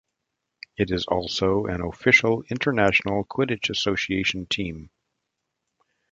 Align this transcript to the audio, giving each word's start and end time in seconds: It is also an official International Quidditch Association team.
It 0.77 0.89
is 0.89 1.05
also 1.05 1.67
an 1.67 1.81
official 1.81 2.43
International 2.49 3.23
Quidditch 3.23 3.69
Association 3.69 4.47
team. 4.47 4.89